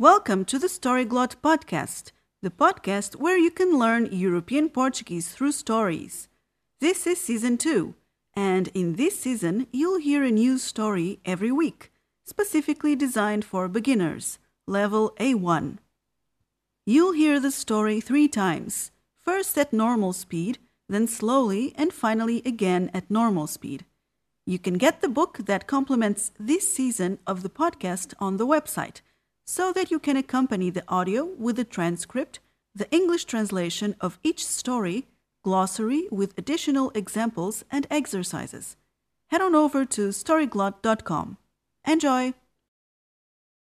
Welcome 0.00 0.44
to 0.46 0.58
the 0.58 0.66
Storyglot 0.66 1.36
podcast, 1.36 2.10
the 2.42 2.50
podcast 2.50 3.14
where 3.14 3.38
you 3.38 3.52
can 3.52 3.78
learn 3.78 4.08
European 4.10 4.68
Portuguese 4.68 5.28
through 5.28 5.52
stories. 5.52 6.28
This 6.80 7.06
is 7.06 7.20
season 7.20 7.56
2, 7.58 7.94
and 8.34 8.66
in 8.74 8.96
this 8.96 9.20
season, 9.20 9.68
you'll 9.70 10.00
hear 10.00 10.24
a 10.24 10.32
new 10.32 10.58
story 10.58 11.20
every 11.24 11.52
week, 11.52 11.92
specifically 12.24 12.96
designed 12.96 13.44
for 13.44 13.68
beginners, 13.68 14.40
level 14.66 15.14
A1. 15.20 15.78
You'll 16.84 17.12
hear 17.12 17.38
the 17.38 17.52
story 17.52 18.00
three 18.00 18.26
times 18.26 18.90
first 19.22 19.56
at 19.56 19.72
normal 19.72 20.12
speed, 20.12 20.58
then 20.88 21.06
slowly, 21.06 21.72
and 21.76 21.92
finally 21.92 22.42
again 22.44 22.90
at 22.92 23.12
normal 23.12 23.46
speed. 23.46 23.84
You 24.44 24.58
can 24.58 24.74
get 24.74 25.02
the 25.02 25.08
book 25.08 25.38
that 25.46 25.68
complements 25.68 26.32
this 26.36 26.74
season 26.74 27.20
of 27.28 27.44
the 27.44 27.48
podcast 27.48 28.12
on 28.18 28.38
the 28.38 28.46
website 28.46 29.02
so 29.46 29.72
that 29.72 29.90
you 29.90 29.98
can 29.98 30.16
accompany 30.16 30.70
the 30.70 30.84
audio 30.88 31.24
with 31.24 31.56
the 31.56 31.64
transcript, 31.64 32.40
the 32.74 32.90
English 32.90 33.24
translation 33.24 33.94
of 34.00 34.18
each 34.22 34.44
story, 34.44 35.06
glossary 35.42 36.08
with 36.10 36.36
additional 36.38 36.90
examples 36.94 37.64
and 37.70 37.86
exercises. 37.90 38.76
Head 39.28 39.40
on 39.40 39.54
over 39.54 39.84
to 39.84 40.08
storyglot.com. 40.08 41.38
Enjoy! 41.86 42.34